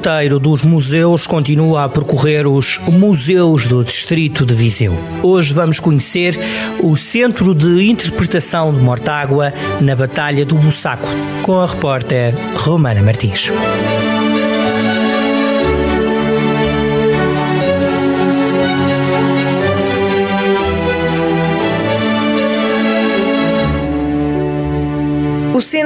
roteiro 0.00 0.38
dos 0.38 0.62
museus 0.62 1.26
continua 1.26 1.84
a 1.84 1.88
percorrer 1.88 2.46
os 2.46 2.78
museus 2.90 3.66
do 3.66 3.84
Distrito 3.84 4.46
de 4.46 4.54
Viseu. 4.54 4.94
Hoje 5.22 5.52
vamos 5.52 5.78
conhecer 5.78 6.38
o 6.82 6.96
Centro 6.96 7.54
de 7.54 7.86
Interpretação 7.86 8.72
de 8.72 8.80
Mortágua 8.80 9.52
na 9.78 9.94
Batalha 9.94 10.46
do 10.46 10.54
Bussaco, 10.54 11.06
com 11.42 11.60
a 11.60 11.66
repórter 11.66 12.34
Romana 12.56 13.02
Martins. 13.02 13.52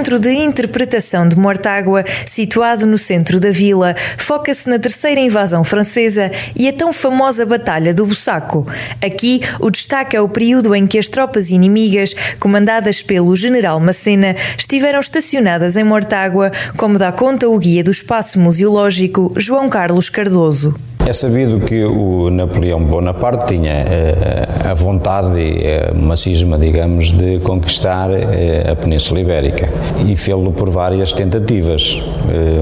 Centro 0.04 0.18
de 0.18 0.34
Interpretação 0.34 1.26
de 1.26 1.34
Mortágua, 1.34 2.04
situado 2.26 2.84
no 2.86 2.98
centro 2.98 3.40
da 3.40 3.48
vila, 3.48 3.96
foca-se 4.18 4.68
na 4.68 4.78
terceira 4.78 5.18
invasão 5.18 5.64
francesa 5.64 6.30
e 6.54 6.68
a 6.68 6.72
tão 6.74 6.92
famosa 6.92 7.46
Batalha 7.46 7.94
do 7.94 8.04
Bussaco. 8.04 8.70
Aqui, 9.02 9.40
o 9.58 9.70
destaque 9.70 10.14
é 10.14 10.20
o 10.20 10.28
período 10.28 10.74
em 10.74 10.86
que 10.86 10.98
as 10.98 11.08
tropas 11.08 11.50
inimigas, 11.50 12.14
comandadas 12.38 13.02
pelo 13.02 13.34
general 13.34 13.80
Macena, 13.80 14.36
estiveram 14.58 15.00
estacionadas 15.00 15.74
em 15.74 15.84
Mortágua, 15.84 16.52
como 16.76 16.98
dá 16.98 17.10
conta 17.10 17.48
o 17.48 17.58
guia 17.58 17.82
do 17.82 17.90
espaço 17.90 18.38
museológico 18.38 19.32
João 19.38 19.70
Carlos 19.70 20.10
Cardoso. 20.10 20.78
É 21.06 21.12
sabido 21.12 21.60
que 21.60 21.84
o 21.84 22.30
Napoleão 22.30 22.82
Bonaparte 22.82 23.54
tinha 23.54 23.84
uh, 23.84 24.70
a 24.70 24.72
vontade 24.72 25.38
e 25.38 25.66
uh, 25.66 25.92
uma 25.94 26.16
cisma, 26.16 26.56
digamos, 26.56 27.10
de 27.10 27.40
conquistar 27.40 28.08
uh, 28.08 28.72
a 28.72 28.74
Península 28.74 29.20
Ibérica 29.20 29.68
e 30.08 30.16
fê-lo 30.16 30.50
por 30.52 30.70
várias 30.70 31.12
tentativas. 31.12 32.02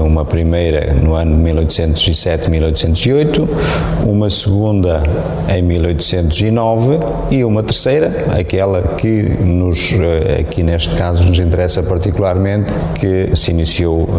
uma 0.03 0.25
primeira 0.25 0.93
no 0.93 1.13
ano 1.13 1.37
de 1.37 1.41
1807-1808, 1.53 3.47
uma 4.05 4.29
segunda 4.29 5.01
em 5.47 5.61
1809 5.61 6.99
e 7.31 7.45
uma 7.45 7.63
terceira, 7.63 8.25
aquela 8.37 8.81
que 8.81 9.23
nos, 9.41 9.93
aqui 10.39 10.63
neste 10.63 10.93
caso 10.95 11.23
nos 11.23 11.39
interessa 11.39 11.81
particularmente, 11.81 12.73
que 12.95 13.33
se 13.35 13.51
iniciou 13.51 14.09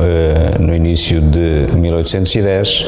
no 0.59 0.75
início 0.75 1.21
de 1.21 1.67
1810, 1.77 2.87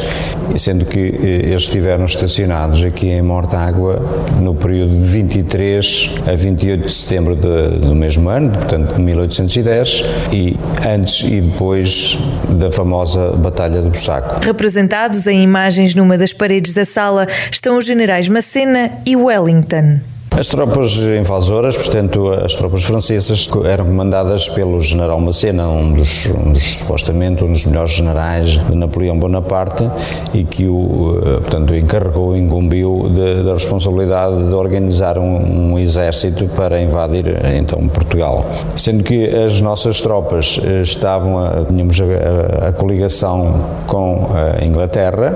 sendo 0.57 0.87
que 0.87 1.26
eles 1.27 1.63
estiveram 1.63 2.05
estacionados 2.05 2.83
aqui 2.83 3.09
em 3.09 3.23
Mortágua 3.23 4.01
no 4.41 4.55
período 4.55 4.97
de 4.97 5.09
23 5.09 6.15
a 6.27 6.35
28 6.35 6.85
de 6.85 6.93
setembro 6.93 7.35
de, 7.35 7.79
do 7.79 7.95
mesmo 7.95 8.29
ano, 8.29 8.51
portanto 8.51 8.95
de 8.95 9.01
1810, 9.01 10.05
e 10.33 10.57
antes 10.87 11.23
e 11.29 11.41
depois 11.41 12.19
da 12.49 12.71
famosa 12.71 13.33
Batalha 13.33 13.83
do 13.83 13.91
Bussaco. 13.91 14.45
Representados 14.45 15.27
em 15.27 15.43
imagens 15.43 15.95
numa 15.95 16.17
das 16.17 16.33
paredes 16.33 16.73
da 16.73 16.85
sala 16.85 17.27
estão 17.51 17.79
os 17.79 17.87
generais 17.87 18.29
Macena 18.29 18.91
e 19.05 19.17
Wellington. 19.17 20.01
As 20.39 20.49
tropas 20.49 20.99
invasoras, 20.99 21.79
portanto, 21.79 22.31
as 22.31 22.55
tropas 22.55 22.85
francesas, 22.85 23.49
eram 23.65 23.87
comandadas 23.87 24.47
pelo 24.47 24.79
general 24.83 25.19
Macena, 25.19 25.67
um 25.67 25.95
dos, 25.95 26.27
um 26.27 26.53
dos, 26.53 26.77
supostamente 26.77 27.43
um 27.43 27.51
dos 27.51 27.65
melhores 27.65 27.93
generais 27.93 28.51
de 28.51 28.77
Napoleão 28.77 29.19
Bonaparte 29.19 29.89
e 30.35 30.45
que 30.45 30.67
o, 30.67 31.19
eh, 31.25 31.41
portanto, 31.41 31.75
encarregou, 31.75 32.37
incumbiu 32.37 33.09
da 33.47 33.55
responsabilidade 33.55 34.51
de 34.51 34.55
organizar 34.55 35.17
um, 35.17 35.73
um, 35.73 35.79
exército 35.79 36.47
para 36.49 36.83
invadir 36.83 37.25
então 37.57 37.89
Portugal. 37.89 38.45
Sendo 38.77 39.03
que 39.03 39.27
as 39.35 39.63
nossas 39.63 40.03
tropas 40.03 40.61
eh, 40.63 40.83
estavam, 40.83 41.39
a, 41.39 41.65
tínhamos 41.65 41.99
a, 41.99 42.69
a 42.69 42.73
coligação 42.75 43.59
com 43.87 44.29
a 44.35 44.63
Inglaterra 44.63 45.35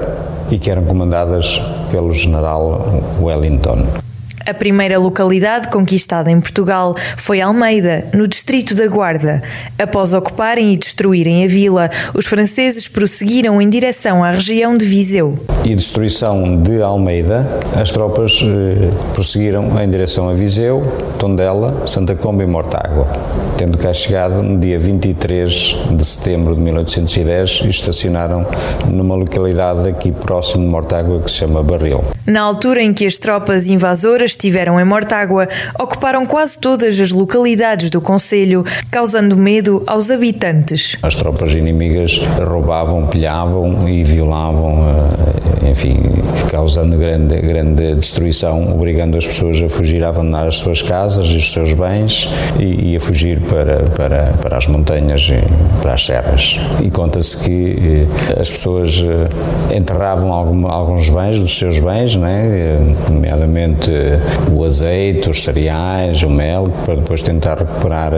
e 0.50 0.58
que 0.58 0.70
eram 0.70 0.84
comandadas 0.84 1.58
pelo 1.90 2.12
general 2.12 2.84
Wellington. 3.18 4.09
A 4.50 4.54
primeira 4.54 4.98
localidade 4.98 5.68
conquistada 5.68 6.28
em 6.28 6.40
Portugal 6.40 6.96
foi 7.16 7.40
Almeida, 7.40 8.08
no 8.12 8.26
distrito 8.26 8.74
da 8.74 8.88
Guarda. 8.88 9.40
Após 9.78 10.12
ocuparem 10.12 10.72
e 10.72 10.76
destruírem 10.76 11.44
a 11.44 11.46
vila, 11.46 11.88
os 12.12 12.26
franceses 12.26 12.88
prosseguiram 12.88 13.62
em 13.62 13.70
direção 13.70 14.24
à 14.24 14.32
região 14.32 14.76
de 14.76 14.84
Viseu. 14.84 15.38
E 15.64 15.72
destruição 15.72 16.56
de 16.56 16.82
Almeida, 16.82 17.48
as 17.80 17.92
tropas 17.92 18.40
eh, 18.42 18.90
prosseguiram 19.14 19.80
em 19.80 19.88
direção 19.88 20.28
a 20.28 20.32
Viseu, 20.32 20.82
Tondela, 21.16 21.86
Santa 21.86 22.16
Comba 22.16 22.42
e 22.42 22.46
Mortágua, 22.46 23.06
tendo 23.56 23.78
cá 23.78 23.92
chegado 23.92 24.42
no 24.42 24.58
dia 24.58 24.80
23 24.80 25.76
de 25.92 26.04
setembro 26.04 26.56
de 26.56 26.60
1810 26.62 27.60
e 27.66 27.68
estacionaram 27.68 28.44
numa 28.88 29.14
localidade 29.14 29.88
aqui 29.88 30.10
próximo 30.10 30.64
de 30.64 30.70
Mortágua 30.70 31.20
que 31.20 31.30
se 31.30 31.36
chama 31.36 31.62
Barril. 31.62 32.02
Na 32.26 32.40
altura 32.40 32.82
em 32.82 32.92
que 32.92 33.06
as 33.06 33.18
tropas 33.18 33.68
invasoras 33.68 34.36
estiveram 34.40 34.80
em 34.80 34.84
Mortágua, 34.84 35.46
ocuparam 35.78 36.24
quase 36.24 36.58
todas 36.58 36.98
as 36.98 37.10
localidades 37.10 37.90
do 37.90 38.00
Conselho, 38.00 38.64
causando 38.90 39.36
medo 39.36 39.82
aos 39.86 40.10
habitantes. 40.10 40.96
As 41.02 41.14
tropas 41.14 41.52
inimigas 41.52 42.18
roubavam, 42.38 43.06
pilhavam 43.06 43.86
e 43.86 44.02
violavam, 44.02 44.88
eh, 44.88 44.99
enfim, 45.68 45.96
causando 46.50 46.96
grande, 46.96 47.36
grande 47.40 47.94
destruição, 47.94 48.74
obrigando 48.74 49.16
as 49.16 49.26
pessoas 49.26 49.60
a 49.62 49.68
fugir, 49.68 50.02
a 50.02 50.08
abandonar 50.08 50.46
as 50.46 50.56
suas 50.56 50.82
casas 50.82 51.26
e 51.28 51.36
os 51.36 51.52
seus 51.52 51.72
bens 51.72 52.28
e, 52.58 52.90
e 52.92 52.96
a 52.96 53.00
fugir 53.00 53.40
para, 53.40 53.84
para, 53.96 54.32
para 54.42 54.56
as 54.56 54.66
montanhas 54.66 55.28
e 55.28 55.40
para 55.80 55.94
as 55.94 56.06
serras. 56.06 56.58
E 56.82 56.90
conta-se 56.90 57.36
que 57.38 58.06
eh, 58.30 58.40
as 58.40 58.50
pessoas 58.50 59.02
eh, 59.02 59.76
enterravam 59.76 60.32
algum, 60.32 60.66
alguns 60.66 61.08
bens 61.08 61.38
dos 61.38 61.58
seus 61.58 61.78
bens, 61.78 62.16
né, 62.16 62.78
nomeadamente 63.08 63.90
o 64.52 64.64
azeite, 64.64 65.30
os 65.30 65.42
cereais, 65.42 66.22
o 66.22 66.30
mel, 66.30 66.72
para 66.84 66.96
depois 66.96 67.22
tentar 67.22 67.58
recuperar 67.58 68.12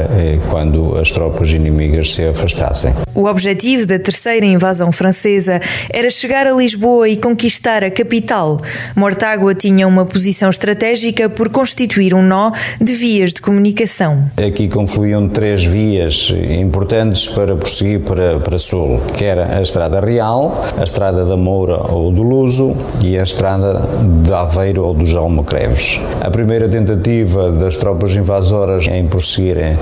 quando 0.50 0.98
as 0.98 1.10
tropas 1.10 1.50
inimigas 1.52 2.12
se 2.14 2.24
afastassem. 2.24 2.92
O 3.14 3.24
objetivo 3.24 3.86
da 3.86 3.98
terceira 3.98 4.46
invasão 4.46 4.90
francesa 4.90 5.60
era 5.90 6.08
chegar 6.08 6.46
a 6.46 6.52
Lisboa 6.52 7.08
e 7.08 7.16
conquistar 7.22 7.84
a 7.84 7.90
capital. 7.90 8.58
Mortágua 8.96 9.54
tinha 9.54 9.86
uma 9.86 10.04
posição 10.04 10.50
estratégica 10.50 11.28
por 11.28 11.48
constituir 11.48 12.12
um 12.12 12.22
nó 12.22 12.50
de 12.80 12.92
vias 12.92 13.32
de 13.32 13.40
comunicação. 13.40 14.24
Aqui 14.36 14.66
confluíam 14.66 15.28
três 15.28 15.64
vias 15.64 16.34
importantes 16.60 17.28
para 17.28 17.54
prosseguir 17.54 18.00
para, 18.00 18.40
para 18.40 18.58
sul, 18.58 19.00
que 19.16 19.24
era 19.24 19.58
a 19.58 19.62
Estrada 19.62 20.00
Real, 20.00 20.64
a 20.76 20.82
Estrada 20.82 21.24
da 21.24 21.36
Moura 21.36 21.76
ou 21.92 22.10
do 22.10 22.22
Luso 22.22 22.74
e 23.00 23.16
a 23.16 23.22
Estrada 23.22 23.80
de 24.24 24.32
Aveiro 24.32 24.84
ou 24.84 24.92
dos 24.92 25.14
Almocreves. 25.14 26.00
A 26.20 26.30
primeira 26.30 26.68
tentativa 26.68 27.52
das 27.52 27.76
tropas 27.76 28.16
invasoras 28.16 28.88
em 28.88 29.06
prosseguirem 29.06 29.78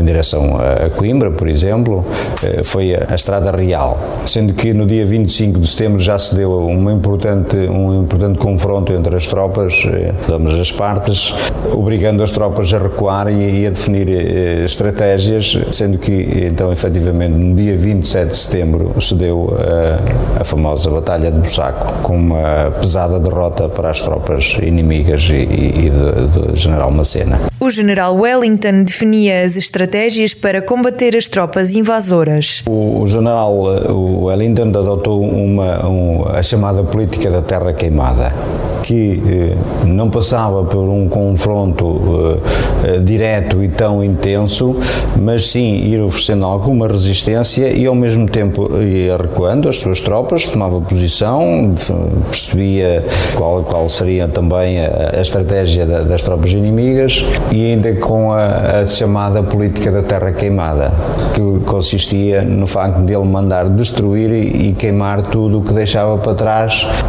em 0.00 0.04
direção 0.04 0.58
a 0.58 0.88
Coimbra, 0.88 1.30
por 1.30 1.46
exemplo, 1.46 2.04
eh, 2.42 2.62
foi 2.62 2.94
a 2.94 3.14
Estrada 3.14 3.50
Real, 3.50 3.98
sendo 4.24 4.54
que 4.54 4.72
no 4.72 4.86
dia 4.86 5.04
25 5.04 5.60
de 5.60 5.66
setembro 5.66 5.98
já 5.98 6.18
se 6.18 6.34
deu 6.34 6.52
uma 6.72 6.92
importante, 6.92 7.56
um 7.56 8.02
importante 8.02 8.38
confronto 8.38 8.92
entre 8.92 9.16
as 9.16 9.26
tropas, 9.26 9.82
eh, 9.86 10.12
ambas 10.32 10.54
as 10.54 10.72
partes, 10.72 11.34
obrigando 11.72 12.22
as 12.22 12.32
tropas 12.32 12.72
a 12.72 12.78
recuar 12.78 13.32
e, 13.32 13.66
a 13.66 13.70
definir 13.70 14.08
eh, 14.08 14.64
estratégias, 14.64 15.58
sendo 15.72 15.98
que 15.98 16.46
então 16.46 16.72
efetivamente 16.72 17.32
no 17.32 17.54
dia 17.54 17.76
27 17.76 18.30
de 18.30 18.36
setembro 18.36 19.00
se 19.00 19.14
deu 19.14 19.54
a, 20.36 20.40
a 20.40 20.44
famosa 20.44 20.90
Batalha 20.90 21.30
de 21.30 21.38
Bussaco, 21.38 22.02
com 22.02 22.16
uma 22.16 22.70
pesada 22.80 23.18
derrota 23.18 23.68
para 23.68 23.90
as 23.90 24.00
tropas 24.00 24.56
inimigas 24.62 25.28
e, 25.30 25.86
e 25.86 25.90
do, 25.90 26.56
general 26.56 26.90
Macena. 26.90 27.40
O 27.58 27.68
general 27.68 28.16
Wellington 28.16 28.84
definia 28.84 29.44
as 29.44 29.56
estratégias 29.56 30.32
para 30.32 30.62
combater 30.62 31.16
as 31.16 31.26
tropas 31.26 31.74
invasoras. 31.74 32.62
O, 32.66 33.02
o 33.02 33.08
general 33.08 33.54
Wellington 33.54 34.68
adotou 34.68 35.20
uma, 35.20 35.86
um, 35.86 36.24
a 36.28 36.42
chamada 36.42 36.59
política 36.84 37.30
da 37.30 37.42
terra 37.42 37.72
queimada 37.72 38.32
que 38.90 39.22
eh, 39.24 39.86
não 39.86 40.10
passava 40.10 40.64
por 40.64 40.88
um 40.88 41.08
confronto 41.08 42.40
eh, 42.84 42.96
eh, 42.96 42.98
direto 42.98 43.62
e 43.62 43.68
tão 43.68 44.02
intenso, 44.02 44.74
mas 45.16 45.46
sim 45.46 45.84
ir 45.84 46.00
oferecendo 46.00 46.44
alguma 46.44 46.88
resistência 46.88 47.68
e 47.68 47.86
ao 47.86 47.94
mesmo 47.94 48.28
tempo 48.28 48.68
ia 48.82 49.16
recuando 49.16 49.68
as 49.68 49.78
suas 49.78 50.00
tropas, 50.00 50.48
tomava 50.48 50.80
posição, 50.80 51.72
percebia 52.28 53.04
qual, 53.36 53.62
qual 53.62 53.88
seria 53.88 54.26
também 54.26 54.80
a 54.80 55.20
estratégia 55.20 55.86
das 55.86 56.24
tropas 56.24 56.50
inimigas 56.52 57.24
e 57.52 57.66
ainda 57.66 57.94
com 57.94 58.32
a, 58.32 58.80
a 58.80 58.86
chamada 58.86 59.40
política 59.40 59.92
da 59.92 60.02
terra 60.02 60.32
queimada, 60.32 60.92
que 61.32 61.64
consistia 61.64 62.42
no 62.42 62.66
facto 62.66 63.02
de 63.02 63.14
ele 63.14 63.24
mandar 63.24 63.68
destruir 63.68 64.32
e 64.32 64.72
queimar 64.72 65.22
tudo 65.22 65.60
o 65.60 65.62
que 65.62 65.72
deixava 65.72 66.18
para 66.18 66.34
trás, 66.34 66.49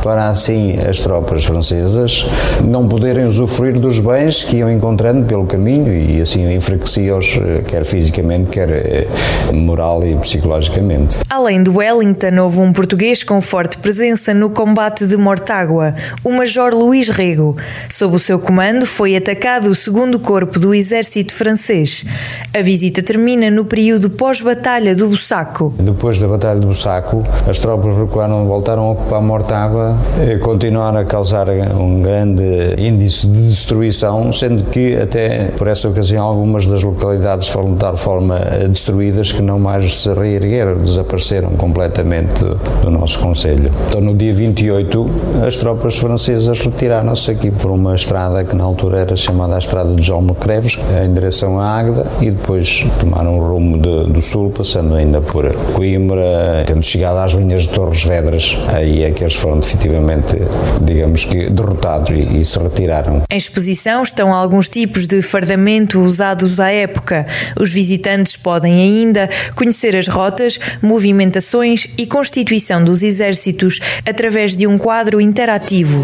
para 0.04 0.30
assim 0.30 0.78
as 0.80 1.00
tropas 1.00 1.44
francesas 1.46 2.26
não 2.64 2.88
poderem 2.88 3.26
usufruir 3.26 3.80
dos 3.80 4.00
bens 4.00 4.44
que 4.44 4.58
iam 4.58 4.70
encontrando 4.70 5.26
pelo 5.26 5.46
caminho 5.46 5.94
e 5.94 6.22
assim 6.22 6.52
enfraquecia-os, 6.54 7.40
eh, 7.42 7.64
quer 7.68 7.84
fisicamente, 7.84 8.50
quer 8.52 8.70
eh, 8.70 9.08
moral 9.54 10.06
e 10.06 10.16
psicologicamente. 10.18 11.20
Além 11.30 11.64
do 11.64 11.78
Wellington, 11.78 12.40
houve 12.42 12.60
um 12.60 12.72
português 12.72 13.24
com 13.24 13.42
forte 13.42 13.78
presença 13.78 14.34
no 14.34 14.50
combate 14.50 15.06
de 15.08 15.18
Mortágua, 15.18 15.96
o 16.24 16.32
Major 16.32 16.74
Luís 16.74 17.10
Rego. 17.10 17.56
Sob 17.90 18.16
o 18.16 18.20
seu 18.20 18.40
comando 18.40 18.86
foi 18.86 19.16
atacado 19.16 19.72
o 19.72 19.76
segundo 19.76 20.20
corpo 20.20 20.60
do 20.60 20.74
exército 20.74 21.34
francês. 21.34 22.06
A 22.54 22.62
visita 22.62 23.02
termina 23.02 23.50
no 23.50 23.66
período 23.66 24.10
pós-batalha 24.10 24.96
do 24.96 25.08
Bussaco. 25.08 25.74
Depois 25.80 26.20
da 26.20 26.28
batalha 26.28 26.60
do 26.60 26.68
Bussaco, 26.68 27.24
as 27.48 27.60
tropas 27.60 27.98
recuaram, 27.98 28.46
voltaram 28.46 28.84
a 28.84 28.92
ocupar 28.92 29.22
Mortágua, 29.32 29.96
e 30.30 30.38
continuaram 30.40 31.00
a 31.00 31.06
causar 31.06 31.48
um 31.50 32.02
grande 32.02 32.76
índice 32.78 33.28
de 33.28 33.48
destruição, 33.48 34.34
sendo 34.34 34.64
que 34.66 34.98
até 34.98 35.46
por 35.58 35.70
essa 35.70 35.88
ocasião 35.88 36.26
algumas 36.26 36.68
das 36.68 36.84
localidades 36.84 37.48
foram 37.48 37.72
de 37.72 37.80
tal 37.80 37.96
forma 37.96 38.38
destruídas 38.68 39.32
que 39.32 39.42
não 39.42 39.58
mais 39.58 40.02
se 40.02 40.14
reergueram, 40.14 40.78
desapareceram 40.78 41.52
completamente 41.52 42.44
do 42.84 42.92
nosso 42.92 43.20
Conselho. 43.20 43.72
Então 43.88 44.02
no 44.02 44.14
dia 44.14 44.34
28 44.34 45.10
as 45.48 45.58
tropas 45.58 45.98
francesas 45.98 46.60
retiraram-se 46.60 47.32
aqui 47.32 47.52
por 47.52 47.72
uma 47.72 47.96
estrada 47.96 48.44
que 48.44 48.54
na 48.54 48.66
altura 48.66 48.98
era 49.00 49.16
chamada 49.16 49.56
a 49.56 49.60
Estrada 49.60 49.96
de 49.96 50.02
João 50.02 50.28
Creves, 50.28 50.78
em 51.06 51.14
direção 51.14 51.58
à 51.58 51.80
Águeda, 51.80 52.06
e 52.20 52.32
depois 52.32 52.86
tomaram 53.00 53.40
o 53.40 53.48
rumo 53.48 53.78
de, 53.78 54.12
do 54.12 54.22
sul, 54.22 54.52
passando 54.52 54.94
ainda 54.94 55.22
por 55.22 55.50
Coimbra, 55.74 56.66
tendo 56.68 56.84
chegado 56.84 57.20
às 57.20 57.32
linhas 57.32 57.62
de 57.62 57.70
Torres 57.70 58.04
Vedras, 58.04 58.58
aí 58.74 59.04
é 59.04 59.21
que 59.22 59.26
eles 59.26 59.36
foram 59.36 59.60
definitivamente, 59.60 60.36
digamos 60.82 61.26
que, 61.26 61.48
derrotados 61.48 62.10
e, 62.10 62.42
e 62.42 62.44
se 62.44 62.58
retiraram. 62.58 63.22
Em 63.30 63.38
exposição 63.38 64.02
estão 64.02 64.34
alguns 64.34 64.68
tipos 64.68 65.06
de 65.06 65.22
fardamento 65.22 66.02
usados 66.02 66.60
à 66.60 66.72
época. 66.72 67.28
Os 67.60 67.70
visitantes 67.70 68.36
podem 68.36 68.82
ainda 68.82 69.30
conhecer 69.56 69.96
as 69.96 70.08
rotas, 70.08 70.60
movimentações 70.82 71.88
e 72.00 72.08
constituição 72.08 72.84
dos 72.84 73.04
exércitos 73.04 73.80
através 74.08 74.56
de 74.56 74.66
um 74.66 74.76
quadro 74.76 75.22
interativo. 75.22 76.04